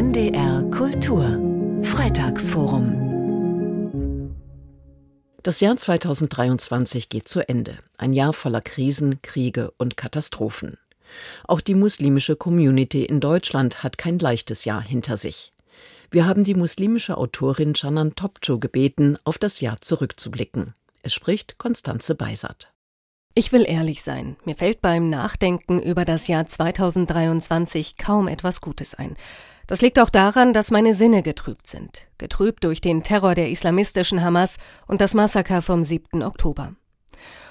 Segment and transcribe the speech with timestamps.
[0.00, 1.38] NDR Kultur
[1.82, 4.34] Freitagsforum
[5.42, 7.76] Das Jahr 2023 geht zu Ende.
[7.98, 10.78] Ein Jahr voller Krisen, Kriege und Katastrophen.
[11.46, 15.52] Auch die muslimische Community in Deutschland hat kein leichtes Jahr hinter sich.
[16.10, 20.72] Wir haben die muslimische Autorin Canan Topçu gebeten, auf das Jahr zurückzublicken.
[21.02, 22.72] Es spricht Konstanze Beisert.
[23.34, 28.94] Ich will ehrlich sein, mir fällt beim Nachdenken über das Jahr 2023 kaum etwas Gutes
[28.94, 29.18] ein.
[29.70, 34.20] Das liegt auch daran, dass meine Sinne getrübt sind, getrübt durch den Terror der islamistischen
[34.20, 34.56] Hamas
[34.88, 36.24] und das Massaker vom 7.
[36.24, 36.74] Oktober.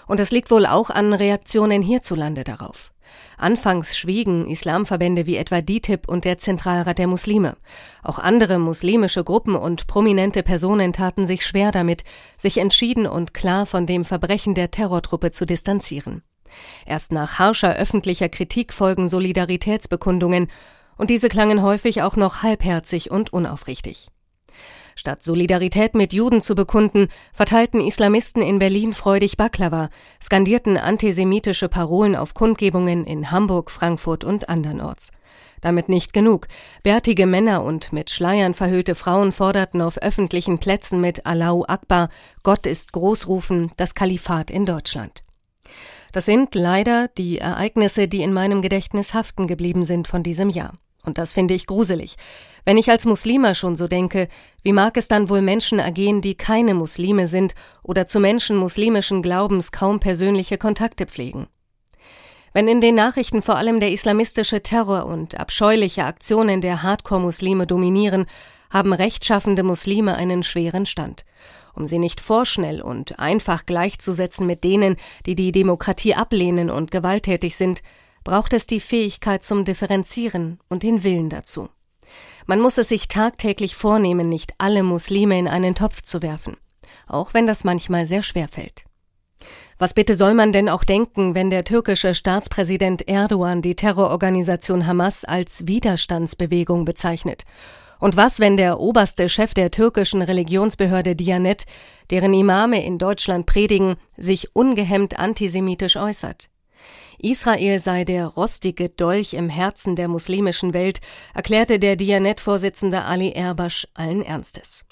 [0.05, 2.91] Und es liegt wohl auch an Reaktionen hierzulande darauf.
[3.37, 7.55] Anfangs schwiegen Islamverbände wie etwa DITIB und der Zentralrat der Muslime.
[8.03, 12.03] Auch andere muslimische Gruppen und prominente Personen taten sich schwer damit,
[12.35, 16.23] sich entschieden und klar von dem Verbrechen der Terrortruppe zu distanzieren.
[16.85, 20.49] Erst nach harscher öffentlicher Kritik folgen Solidaritätsbekundungen,
[20.99, 24.09] und diese klangen häufig auch noch halbherzig und unaufrichtig.
[24.95, 29.89] Statt Solidarität mit Juden zu bekunden, verteilten Islamisten in Berlin freudig Baklava,
[30.21, 35.11] skandierten antisemitische Parolen auf Kundgebungen in Hamburg, Frankfurt und andernorts.
[35.61, 36.49] Damit nicht genug.
[36.83, 42.09] Bärtige Männer und mit Schleiern verhüllte Frauen forderten auf öffentlichen Plätzen mit Allahu Akbar,
[42.43, 45.23] Gott ist Großrufen, das Kalifat in Deutschland.
[46.11, 50.73] Das sind leider die Ereignisse, die in meinem Gedächtnis haften geblieben sind von diesem Jahr.
[51.09, 52.17] Und das finde ich gruselig.
[52.65, 54.27] Wenn ich als Muslima schon so denke,
[54.61, 59.23] wie mag es dann wohl Menschen ergehen, die keine Muslime sind oder zu Menschen muslimischen
[59.23, 61.47] Glaubens kaum persönliche Kontakte pflegen?
[62.53, 68.27] Wenn in den Nachrichten vor allem der islamistische Terror und abscheuliche Aktionen der Hardcore-Muslime dominieren,
[68.69, 71.25] haben rechtschaffende Muslime einen schweren Stand.
[71.73, 77.55] Um sie nicht vorschnell und einfach gleichzusetzen mit denen, die die Demokratie ablehnen und gewalttätig
[77.55, 77.81] sind,
[78.29, 81.67] braucht es die Fähigkeit zum Differenzieren und den Willen dazu.
[82.45, 86.55] Man muss es sich tagtäglich vornehmen, nicht alle Muslime in einen Topf zu werfen,
[87.07, 88.83] auch wenn das manchmal sehr schwer fällt.
[89.79, 95.25] Was bitte soll man denn auch denken, wenn der türkische Staatspräsident Erdogan die Terrororganisation Hamas
[95.25, 97.45] als Widerstandsbewegung bezeichnet?
[97.97, 101.65] Und was, wenn der oberste Chef der türkischen Religionsbehörde Dianet,
[102.11, 106.51] deren Imame in Deutschland predigen, sich ungehemmt antisemitisch äußert?
[107.19, 110.99] Israel sei der rostige Dolch im Herzen der muslimischen Welt,
[111.33, 114.85] erklärte der Dianet-Vorsitzende Ali Erbasch allen Ernstes.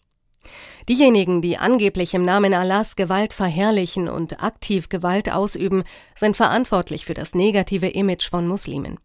[0.90, 5.84] Diejenigen, die angeblich im Namen Allahs Gewalt verherrlichen und aktiv Gewalt ausüben,
[6.16, 8.98] sind verantwortlich für das negative Image von Muslimen.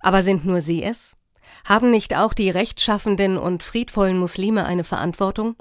[0.00, 1.16] Aber sind nur sie es?
[1.64, 5.56] Haben nicht auch die rechtschaffenden und friedvollen Muslime eine Verantwortung?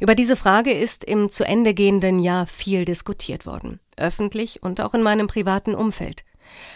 [0.00, 4.94] Über diese Frage ist im zu Ende gehenden Jahr viel diskutiert worden, öffentlich und auch
[4.94, 6.24] in meinem privaten Umfeld.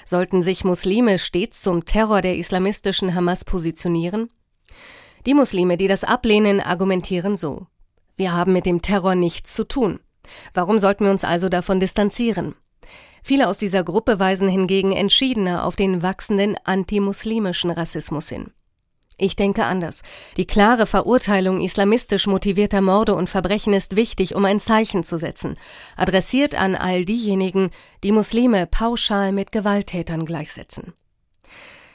[0.05, 4.31] Sollten sich Muslime stets zum Terror der islamistischen Hamas positionieren?
[5.27, 7.67] Die Muslime, die das ablehnen, argumentieren so.
[8.17, 10.01] Wir haben mit dem Terror nichts zu tun.
[10.53, 12.55] Warum sollten wir uns also davon distanzieren?
[13.23, 18.53] Viele aus dieser Gruppe weisen hingegen entschiedener auf den wachsenden antimuslimischen Rassismus hin.
[19.17, 20.03] Ich denke anders.
[20.37, 25.57] Die klare Verurteilung islamistisch motivierter Morde und Verbrechen ist wichtig, um ein Zeichen zu setzen,
[25.97, 27.71] adressiert an all diejenigen,
[28.03, 30.95] die Muslime pauschal mit Gewalttätern gleichsetzen.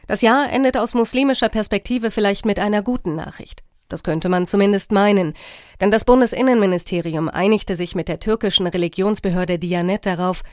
[0.08, 3.63] Das Jahr endet aus muslimischer Perspektive vielleicht mit einer guten Nachricht.
[3.90, 5.34] Das könnte man zumindest meinen,
[5.81, 10.44] denn das Bundesinnenministerium einigte sich mit der türkischen Religionsbehörde Diyanet darauf,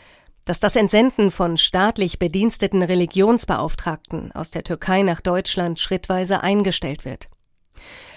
[0.47, 7.29] dass das Entsenden von staatlich bediensteten Religionsbeauftragten aus der Türkei nach Deutschland schrittweise eingestellt wird.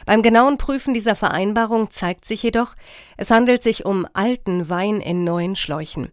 [0.05, 2.75] Beim genauen Prüfen dieser Vereinbarung zeigt sich jedoch,
[3.17, 6.11] es handelt sich um alten Wein in neuen Schläuchen.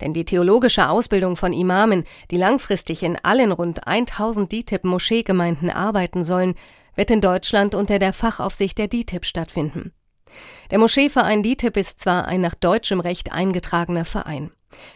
[0.00, 6.54] Denn die theologische Ausbildung von Imamen, die langfristig in allen rund 1000 DITIB-Moscheegemeinden arbeiten sollen,
[6.94, 9.92] wird in Deutschland unter der Fachaufsicht der DITIB stattfinden.
[10.70, 14.50] Der Moscheeverein DITIB ist zwar ein nach deutschem Recht eingetragener Verein.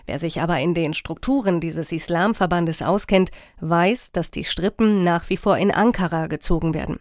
[0.06, 5.36] Wer sich aber in den Strukturen dieses Islamverbandes auskennt, weiß, dass die Strippen nach wie
[5.36, 7.00] vor in Ankara gezogen werden.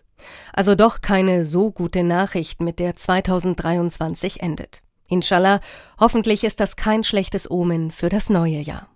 [0.53, 4.83] Also doch keine so gute Nachricht, mit der 2023 endet.
[5.07, 5.59] Inshallah,
[5.99, 8.87] hoffentlich ist das kein schlechtes Omen für das neue Jahr.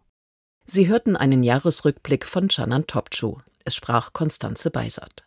[0.66, 3.38] Sie hörten einen Jahresrückblick von Canan Topçu.
[3.66, 5.24] Es sprach Konstanze Beisert.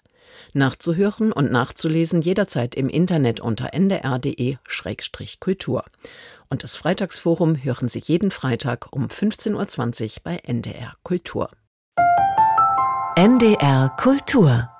[0.53, 5.85] Nachzuhören und nachzulesen jederzeit im Internet unter ndr.de-kultur.
[6.51, 11.51] Und das Freitagsforum hören Sie jeden Freitag um 15.20 Uhr bei NDR Kultur.
[13.17, 14.71] NDR Kultur